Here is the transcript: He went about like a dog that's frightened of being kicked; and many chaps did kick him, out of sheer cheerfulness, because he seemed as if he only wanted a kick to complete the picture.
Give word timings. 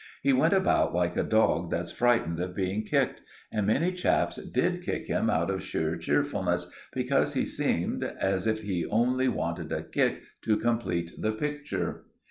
He 0.23 0.33
went 0.33 0.55
about 0.55 0.95
like 0.95 1.15
a 1.15 1.21
dog 1.21 1.69
that's 1.69 1.91
frightened 1.91 2.39
of 2.39 2.55
being 2.55 2.81
kicked; 2.83 3.21
and 3.51 3.67
many 3.67 3.91
chaps 3.91 4.37
did 4.37 4.81
kick 4.81 5.05
him, 5.05 5.29
out 5.29 5.51
of 5.51 5.61
sheer 5.63 5.95
cheerfulness, 5.95 6.71
because 6.91 7.35
he 7.35 7.45
seemed 7.45 8.03
as 8.03 8.47
if 8.47 8.63
he 8.63 8.87
only 8.87 9.27
wanted 9.27 9.71
a 9.71 9.83
kick 9.83 10.23
to 10.41 10.57
complete 10.57 11.11
the 11.19 11.33
picture. 11.33 12.05